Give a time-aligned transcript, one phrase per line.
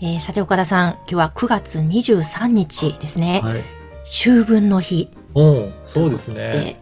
[0.00, 3.62] えー、さて岡田さん今日は9月23日ですね、はい。
[4.04, 6.80] 秋分の日おお、そうですで、ね。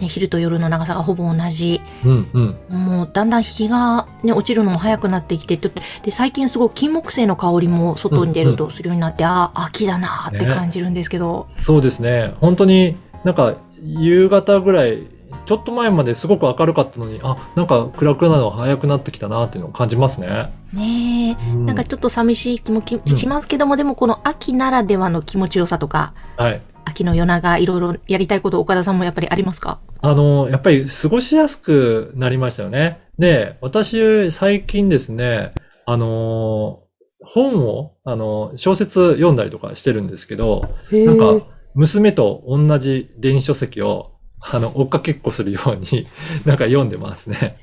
[0.00, 2.78] ね、昼と夜の長さがほぼ同じうんうん。
[2.78, 12.34] もうだんだん日が、ね、落ちるのも早くなってきて、で最近すごい金木犀の香りも外に出るとするようになって、ああ、秋だなーって感じるんですけど、そうですね。
[12.40, 15.06] 本当になんか夕方ぐらい、
[15.46, 20.52] ちょっと前まですごく明るかったのに、あ、なんか暗くなるのが早くなってきたなっていうのを感じますね。
[20.72, 26.62] ねえ、うんなんかちょっと寂しい気もきしますけども、でもこの秋ならではの気持ちよさとか、はい。
[26.86, 29.80] 秋の夜長いろいろやりたいこと岡田さんもやっぱりありますか？
[30.00, 33.00] あの、やっぱり過ごしやすくなりましたよね。
[33.18, 35.52] で、私、最近ですね、
[35.86, 36.82] あの、
[37.20, 44.13] 本を、あの、小説読んだりとかしてるんですけど、へなんか、娘と同じ電子書籍を、
[44.52, 46.06] あの、追っかけっこするように、
[46.44, 47.56] なんか読んでますね。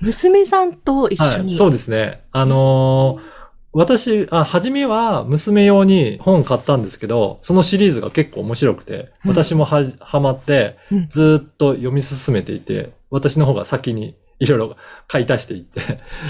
[0.00, 1.44] 娘さんと一緒はい。
[1.44, 1.56] に。
[1.56, 2.22] そうですね。
[2.32, 3.40] あのー
[3.72, 15.80] 私、あ、初めは娘用に本買ったんですけど、そのシリーズが結構面白くて、うん私もはじ、はまってうん、ずーっと読み進めていて、私の方が先にいろいろ買い足していって、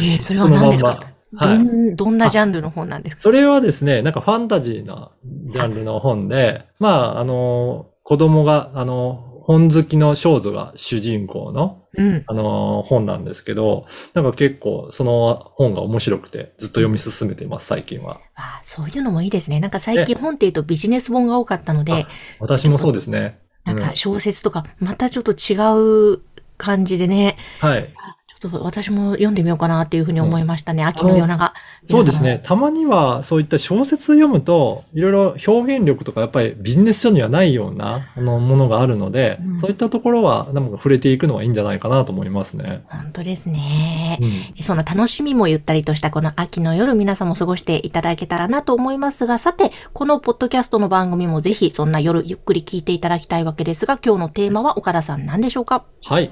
[0.03, 0.99] えーそれは何ですか？
[1.01, 3.23] そのまんまどんどんなジャンルの本なんですか？
[3.23, 12.23] それはですね、なんかファンタジーなジャンルの本で、まあ、あの、子供が、あの、本好きの少女が主人公の、うん。
[12.29, 18.21] あの、本なんですけど、なんか結構その本が面白くて、ずっと読み進めています、最近は。
[18.37, 19.59] あそういうのもいいですね。
[19.59, 22.07] なんか最近本っていうとビジネス本が多かったので、
[22.39, 23.41] 私もそうですね。
[23.65, 26.23] なんかうん小説とか、またちょっと違う
[26.57, 27.93] 感じでね、はい。
[28.41, 30.83] ちょっと私も読んでみようかなっていうふうに思いましたね。
[30.83, 31.53] 秋の夜長。
[31.85, 32.41] そうですね。
[32.43, 42.83] たまにはそういった小説読むと、いろいろ表現力とかやっぱりビジネス書にはないようなあのものがあるので、うんそういったところはなんか触れていくのはいいんじゃないかなと思いますね。
[42.89, 44.19] 本当ですね。
[44.21, 44.27] う
[44.61, 55.85] んその楽しみもゆったりとしたこの秋の夜皆さんも過ごしていただけたらなと思いますが、さて、このポッドキャストの番組もぜひそんな夜ゆっくり聞いていただきたいわけですが、今日のテーマは岡田さん何でしょうか？
[56.03, 56.31] はい。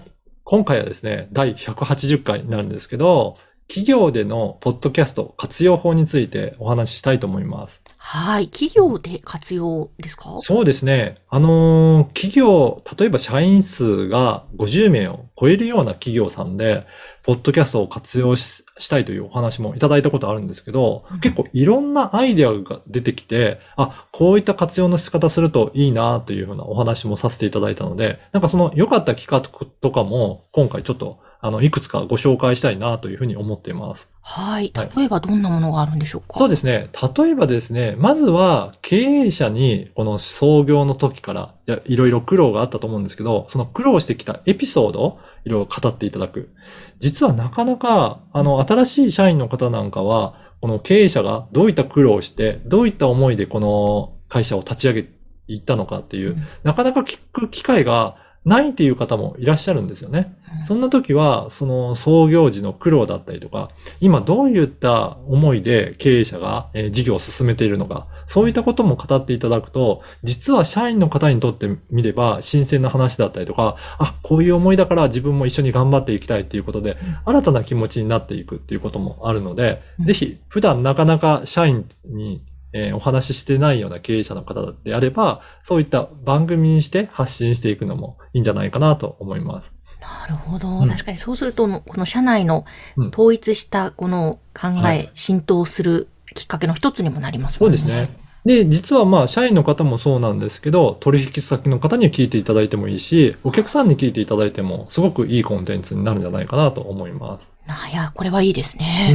[0.51, 3.37] 今回はですね、第180回になるんですけど、
[3.69, 7.83] 企業でのポッドキャスト活用法についてお話ししたいと思います。
[7.99, 8.47] はい。
[8.49, 10.39] 企業で活用ですか？
[10.39, 11.19] そうですね。
[11.29, 16.87] あのー企業、例えば社員数が50名を超えるような企業さんで、
[17.25, 34.11] ポッドキャストを活用ししたいというお話もいただいたことあるんですけどうん、結構いろんなアイデアが出てきて、あ、こういった活用の仕方するといいなというふうなお話もさせていただいたので、なんかその良かった企画とかも今回ちょっとあの、いくつかご紹介したいなというふうに思っています。
[34.23, 34.73] はい。
[34.75, 36.39] はい例えばどんなものがあるんでしょうか？
[36.39, 36.91] そうですね。
[37.17, 41.55] 例えばですね、まずは経営者にこの創業の時から
[41.85, 46.51] いろいろ苦労があったと思うんですけど、その苦労してきたエピソードをいろいろ語っていただく。
[46.99, 55.11] 実はなかなか、あの、新しい社員の方なんかは、この経営者がどういった苦労をして、どういった思いでこの会社を立ち上げて
[55.47, 58.17] いったのかっていう、うんなかなか聞く機会が
[58.49, 60.37] ないっていう方もいらっしゃるんですよね。
[60.67, 63.71] そんな時は、その創業時の苦労だったりとか、
[64.01, 80.07] 今どういった思いで経営者がえー事業を進めているのか、そういったことも語っていただくと、実は社員の方にとってみれば新鮮な話だったりとか、あ、こういう思いだから自分も一緒に頑張っていきたいっていうことで、新たな気持ちになっていくっていうこともあるので、うん。
[80.07, 82.43] ぜひ普段なかなか社員に
[82.73, 89.73] えーお話ししてないような経営者の方であれば、そういった番組にして発信していくのもいいんじゃないかなと思います。
[90.01, 90.69] なるほど。
[90.69, 92.65] うん確かにそうすると、この社内の
[92.97, 97.59] うん統一したこの考え、はい浸透するきっかけの一つにもなりますね。
[97.59, 98.11] そうですね。
[98.45, 107.51] で、実はまあ、社員の方もそうなんですけど、取引先の方に聞いていただいてもいいし、お客さんに聞いていただいても、すごくいいコンテンツになるんじゃないかなと思います。
[107.69, 109.13] あいや、これはいいですね。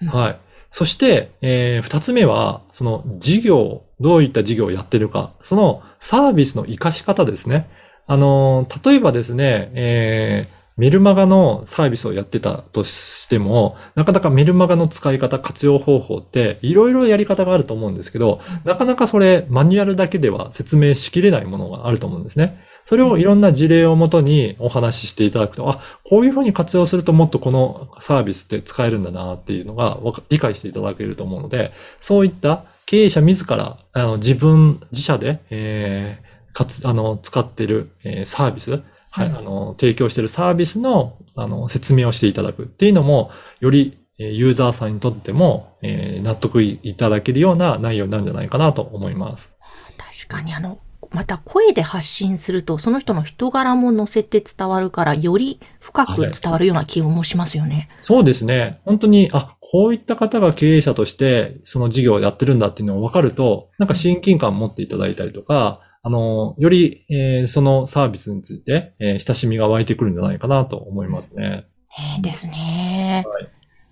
[0.00, 0.08] うん。
[0.08, 0.38] はい。
[0.74, 7.70] そして、えー二つ目は、その事業、どういった事業をやってるか、そのサービスの活かし方ですね。
[8.08, 22.58] あの、例えばですね、えーメルマガのサービスをやってたとしても、なかなかメルマガの使い方、活用方法って、いろいろやり方があると思うんですけど、なかなかそれ、マニュアルだけでは説明しきれないものがあると思うんですね。
[22.86, 29.98] それをいろんな事例をもとにお話ししていただくと、あ、こういうふうに活用するともっとこのサービスって使えるんだなっていうのが
[30.28, 49.52] 理解していただけると思うので、そういった経営者自らあの、自分、自社で、えー、かつ、あの、使ってる、えー、サービス、はい、うんあの、提供してるサービスの、あの、説明をしていただくっていうのも、より、えーユーザーさんにとっても、えー納得いただけるような内容になるんじゃないかなと思います。
[49.96, 50.78] 確かにあの、
[51.12, 57.88] また声で発信すると、その人の人柄も乗せて伝わるから、より深く伝わるような気もしますよね。
[58.00, 58.80] そうですね。
[58.84, 71.66] 本当に、あ、こういった方が経営者として、その事業をやってるんだっていうのを分かると、なんか親近感を持っていただいたりとか、あの、より、えーそのサービスについて、えー親しみが湧いてくるんじゃないかなと思いますね。
[71.98, 73.24] ねですね。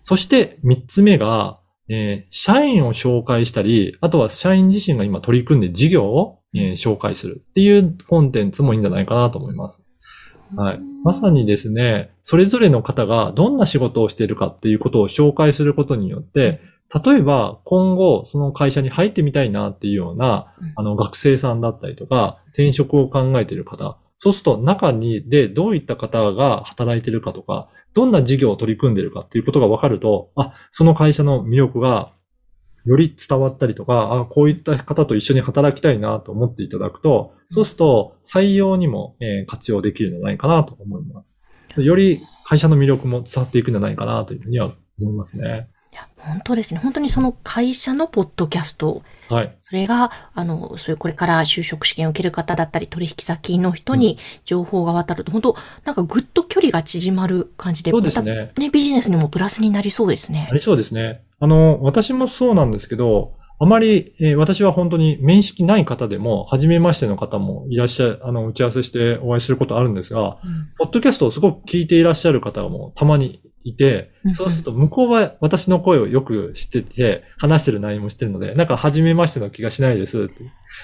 [0.03, 1.58] そして、三つ目が、
[1.88, 9.84] えー社員を紹介したり、あとは社員自身が今取り組んで事業を、えー紹介するっていうコンテンツもいいんじゃないかなと思います。
[10.56, 10.81] はい。
[11.02, 16.60] まさにですね、それぞれの方がどんな仕事をしているかっていうことを紹介することによって、
[17.04, 32.12] 例えば今後その会社に入ってみたいなっていうようなうん、あの学生さんだったりとか、転職を考えている方、そうすると中にでどういった方が働いているかとか、どんな事業を取り組んでいるかっていうことが分かると、あ、その会社の魅力が
[32.84, 41.37] より伝わったりとか、あ、こういった方と一緒に働きたいなと思っていただくと、そうすると採用にも、えー活用できるんじゃないかなと思います。
[41.76, 45.69] より会社の魅力も伝わっていくんじゃないかなというふうには思いますね。
[45.93, 46.81] いや、本当ですね。
[46.81, 49.58] 本当にその会社のポッドキャスト、はい。
[49.62, 58.52] それが、あの、そういうこれから就職試験を受ける方だったり、取引先の人に情報が渡ると、本当なんかぐっと距離が縮まる感じで、そうですね。
[58.56, 60.55] ね、ビジネスにもプラスになりそうですねあ。
[60.55, 61.25] りそうですね。
[61.43, 80.35] あの、私もそうなんですけど、あまり、えー私は本当に面識ない方でも、初めましての方もいらっしゃる、あの、打ち合わせしてお会いすることあるんですが、うんポッドキャストをすごく聞いていらっしゃる方もたまにいてそうすると向こうは私の声をよく知ってて、話してる内容も知ってるので、なんか初めましての気がしないですって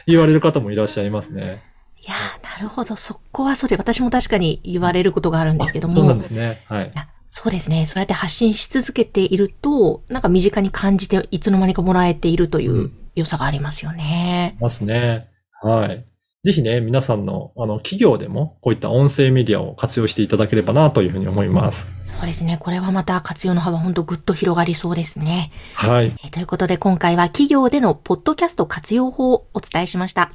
[0.08, 1.62] 言われる方もいらっしゃいますね。
[2.00, 2.96] いやー、なるほど。
[2.96, 5.94] そこはそれ、私も確かに言われることがあるんですけども。
[5.94, 6.64] そうなんですね。
[6.66, 6.92] はいい。
[7.30, 7.86] やそうですね。
[7.86, 14.56] そうやって発信し続けていると、なんか身近に感じて、いつの間にかもらえているといううん良さがありますよね。
[14.60, 15.28] ますね。
[15.62, 16.04] はい。
[16.44, 21.86] ぜひね、皆さんの、あの、企業でも、こういった音声メディアを活用していただければな、というふうに思います。
[22.18, 22.56] そうですね。
[22.58, 25.50] これはまた活用の幅、本当ぐっと広がりそうですね。
[25.74, 26.06] はい。
[26.24, 30.30] えーということで、今回は企業でのポッドキャスト活用法をお伝えしました。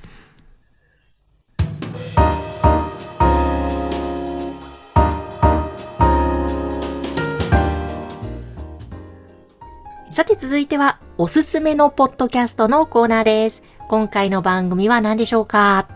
[10.13, 13.63] さて続いては、おすすめのポッドキャストのコーナーです。
[13.89, 15.87] 今回の番組は何でしょうか？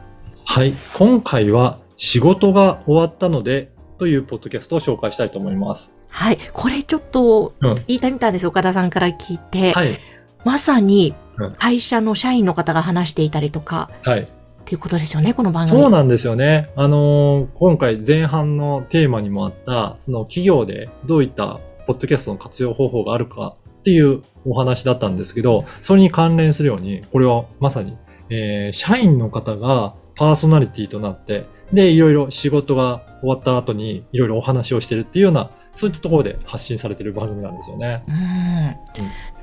[0.43, 0.73] はい。
[0.95, 5.95] 今回は、仕事が終わったので、というポッドキャストを紹介したいと思います。
[6.09, 6.39] はい。
[6.51, 7.75] これちょっとうん。
[7.85, 8.47] 言いたみたいです。
[8.47, 9.73] 岡田さんから聞いて。
[9.73, 9.99] はい。
[10.43, 14.21] まさにうん会社の社員の方が話していたりとか、はい。
[14.21, 14.27] っ
[14.65, 15.79] ていうことですよね、この番組。
[15.79, 16.71] そうなんですよね。
[16.75, 27.97] あのー今回前半のテーマにもあった、その企業でどういったポッドキャストの活用方法があるかっていうお話だったんですけど、それに関連するように、これはまさに、
[28.29, 38.03] えー社員の方がパーソナリティとなって、で、いろいろ仕事が終わった後にいろいろお話をしてるっていうような、そういったところで発信されてる番組なんですよね。
[38.07, 38.15] うん。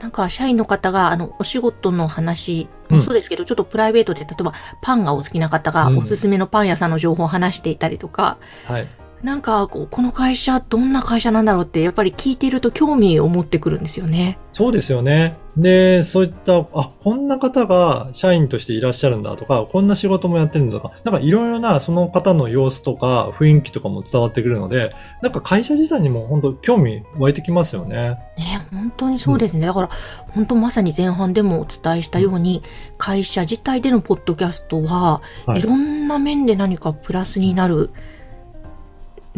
[0.01, 4.53] なんか、社員の方が、あの、お仕事の話もそうですけど、ちょっとプライベートで、例えば、
[4.83, 8.89] パンがお好きな方が、うんおすすめのパン屋さんの情報を話していたりとか、はい。
[9.25, 14.39] なんかこう、この会社、どんな会社なんだろうって、やっぱり聞いていると興味を持ってくるんですよね。
[14.53, 15.39] そうですよね。
[15.57, 28.19] で、そういった、あ、こんな方が社員としていらっしゃるんだとか、こんな仕事もやってるんだとか、なんかいろいろなその方の様子とか雰囲気とかも伝わってくるので、なんか会社自体にも本当興味湧いてきますよね。
[28.37, 29.67] ね、本当にそうですね。
[29.67, 29.91] だから、
[30.33, 32.63] 本当まさに前半でもお伝えしたように、
[32.99, 38.14] 会社自体でのポッドキャストは、はいい、ろんな面で何かプラスになる、うで、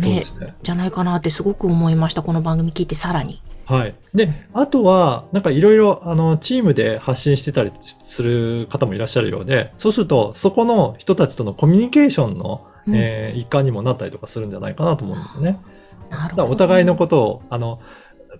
[0.03, 0.55] すね。
[0.63, 2.23] じゃないかなってすごく思いました。
[2.23, 3.43] この番組聞いてさらに。
[3.67, 3.95] はい。
[4.15, 15.59] で、あとは、なんかいろいろ、あの、チームで発信してたりする方もいらっしゃるようで、そうすると、そこの人たちとのコミュニケーションの、うんえー一環にもなったりとかするんじゃないかなと思うんですよね。
[16.09, 16.47] なるほど。
[16.47, 17.81] お互いのことを、あの、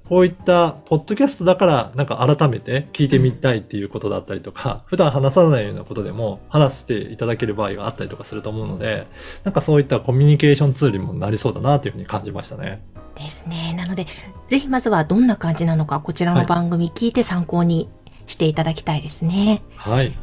[0.09, 9.07] こういったポッドキャストだから、なんか改めて聞いてみたいっていうことだったりとか、普段話さないようなことでも話していただける場合があったりとかすると思うので、
[9.45, 12.83] なんかそういったコミュニケーションツールにもなりそうだなというふうに感じましたね。
[13.15, 13.75] ですね。
[13.77, 14.07] なので、
[14.49, 17.89] ぜひまずはどんな感じなのか、こちらの番組聞いて参考に
[18.27, 19.63] していただきたいですね。
[19.77, 20.17] はい。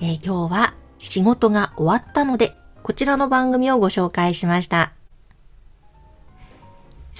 [0.00, 4.99] えー今日は仕事が終わったので、こちらの番組をご紹介しました。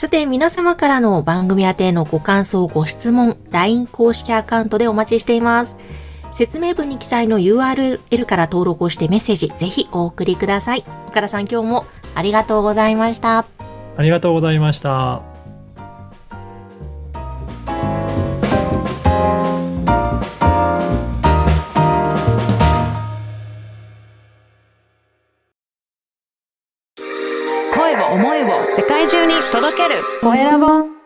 [0.00, 5.76] さて、皆様からの番組宛てのご感想、ご質問、LINE 公式アカウントでお待ちしています。
[6.32, 10.84] 説明文に記載の URL から登録をしてメッセージぜひお送りください。
[11.08, 13.44] 岡田さん今日もありがとうございました。
[13.98, 15.29] ありがとうございました。
[30.22, 30.99] 声